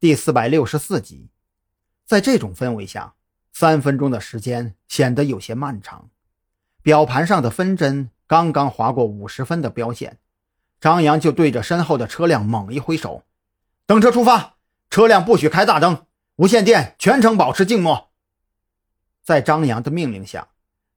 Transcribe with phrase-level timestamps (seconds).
[0.00, 1.28] 第四百六十四集。
[2.06, 3.16] 在这种氛围下，
[3.52, 6.08] 三分钟的时间显得有些漫长。
[6.80, 10.16] 表盘上的分针刚刚划过五十分的标线，
[10.80, 13.24] 张扬就对着身后的车辆猛一挥手
[13.84, 14.54] ：“登车出发，
[14.88, 16.06] 车辆不许开大灯，
[16.36, 18.08] 无线电全程保持静默。”
[19.22, 20.48] 在张扬的命令下，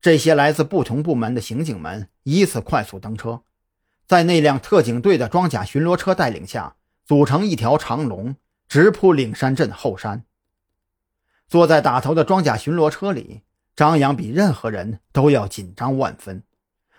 [0.00, 3.42] 这些来自不同部门的刑警们依次快速登车，
[4.08, 6.74] 在那辆特警队的装甲巡逻车带领下，
[7.06, 8.34] 组成一条长龙，
[8.68, 10.24] 直扑岭山镇后山。
[11.48, 13.42] 坐在打头的装甲巡逻车里，
[13.74, 16.42] 张扬比任何人都要紧张万分。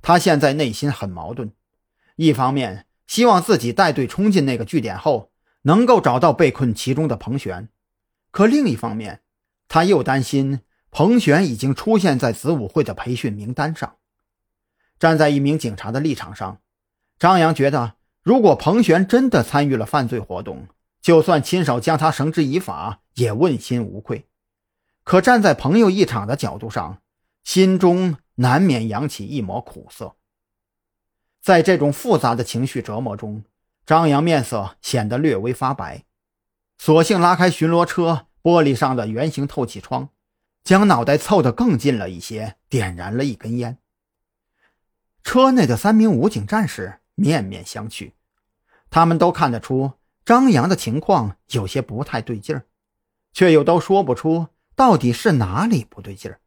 [0.00, 1.52] 他现在内心很矛盾，
[2.16, 5.30] 一方面希望自己带队冲进那个据点后，
[5.62, 7.68] 能够找到被困其中的彭璇；
[8.32, 9.20] 可另一方面，
[9.68, 13.94] 他又担心彭璇已经出现在子午会的培训名单上。
[14.98, 16.60] 站在一名警察的立场上，
[17.18, 20.66] 张扬觉得，如果彭璇真的参与了犯罪活动，
[21.02, 24.28] 就算亲手将他绳之以法，也问心无愧。
[25.02, 27.02] 可站在朋友一场的角度上，
[27.42, 30.14] 心中难免扬起一抹苦涩。
[31.40, 33.42] 在这种复杂的情绪折磨中，
[33.84, 36.04] 张扬面色显得略微发白，
[36.78, 40.10] 索性拉开巡逻车玻璃上的圆形透气窗，
[40.62, 43.78] 将脑袋凑得更近了一些，点燃了一根烟。
[45.24, 48.12] 车内的三名武警战士面面相觑，
[48.88, 52.66] 他们都看得出张扬的情况有些不太对劲儿，
[53.32, 54.48] 却又都说不出。
[54.74, 56.40] 到底是哪里不对劲儿？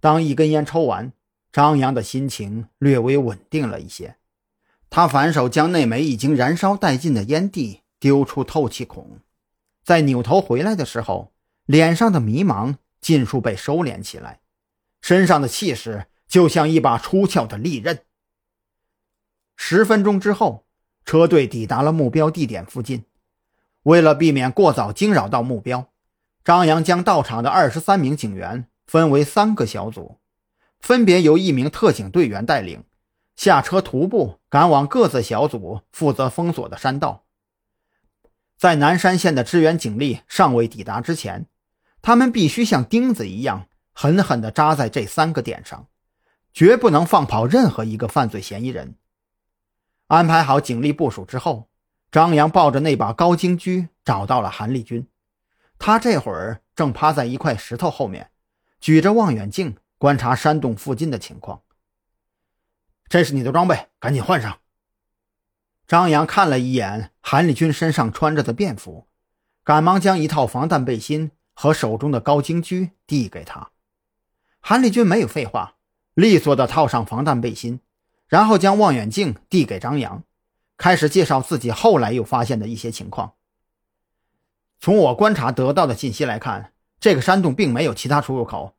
[0.00, 1.12] 当一根烟抽完，
[1.50, 4.16] 张扬的心情略微稳定了一些。
[4.90, 9.20] 他反手将那枚已经燃烧殆尽的烟蒂丢出透气孔，
[9.82, 11.32] 在扭头回来的时候，
[11.64, 14.40] 脸上的迷茫尽数被收敛起来，
[15.00, 18.04] 身上的气势就像一把出鞘的利刃。
[19.56, 20.66] 十分钟之后，
[21.04, 23.04] 车队抵达了目标地点附近。
[23.84, 25.86] 为了避免过早惊扰到目标。
[26.42, 30.16] 张扬将到场的二十三名警员分为三个小组，
[30.80, 32.84] 分别由一名特警队员带领，
[33.36, 37.24] 下车徒步赶往各自小组负责封锁的山道。
[38.56, 41.46] 在南山县的支援警力尚未抵达之前，
[42.00, 45.86] 他们必须像钉子一样狠狠地扎在这三个点上，
[46.54, 48.94] 绝不能放跑任何一个犯罪嫌疑人。
[50.10, 51.68] 安排好警力部署之后，
[52.10, 55.06] 张扬抱着那把高精狙找到了韩立军。
[55.78, 58.32] 他这会儿正趴在一块石头后面，
[58.80, 61.62] 举着望远镜观察山洞附近的情况。
[63.08, 64.58] 这是你的装备，赶紧换上。
[65.86, 69.06] 张扬看了一眼韩立军身上穿着的便服，
[69.62, 73.70] 赶忙将一套防弹背心和手中的高精狙递给他。
[74.58, 75.76] 韩立军没有废话，
[76.14, 77.78] 利索地套上防弹背心，
[78.30, 80.22] 然后将望远镜递给张扬，
[80.76, 83.34] 开始介绍自己后来又发现的一些情况。
[84.78, 88.76] 从我观察得到的信息来看，这个山洞并没有其他出入口，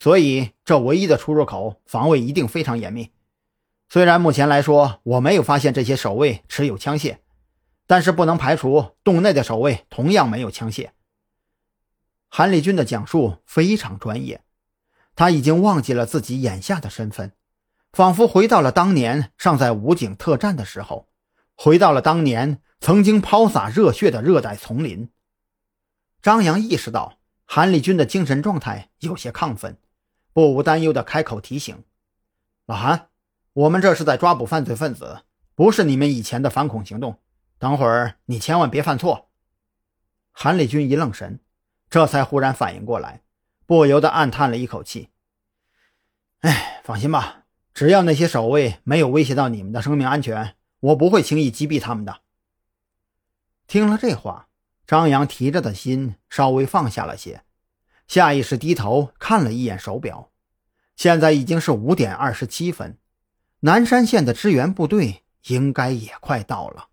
[0.00, 3.12] 所以这唯一的出入口防卫一定非常严密。
[3.88, 7.18] 虽然目前来说我没有发现这些守卫持有枪械，
[7.86, 10.90] 但是不能排除洞内的守卫同样没有枪械。
[12.28, 14.42] 韩立军的讲述非常专业，
[15.14, 17.32] 他已经忘记了自己眼下的身份，
[17.92, 21.08] 仿佛回到了当年尚在武警特战的时候，
[21.56, 25.10] 回到了当年曾经抛洒热血的热带丛林。
[26.22, 29.76] 张扬意识到韩立军的精神状态有些亢奋，
[30.32, 31.82] 不无担忧地开口提醒
[32.66, 33.08] ：“老韩，
[33.52, 35.22] 我们这是在抓捕犯罪分子，
[35.54, 37.18] 不是你们以前的反恐行动。
[37.58, 39.28] 等会儿你千万别犯错。”
[40.32, 41.40] 韩立军一愣神，
[41.90, 43.22] 这才忽然反应过来，
[43.66, 45.08] 不由得暗叹了一口气
[46.40, 47.39] ：“哎，放心吧，
[47.80, 52.20] 只要那些守卫没有威胁到你们的生命安全，我不会轻易击毙他们的。”
[53.66, 54.48] 听了这话。
[54.86, 57.42] 张扬提着的心稍微放下了些，
[58.06, 60.30] 下意识低头看了一眼手表，
[60.94, 62.98] 现在已经是五点二十七分，
[63.60, 66.89] 南山县的支援部队应该也快到了。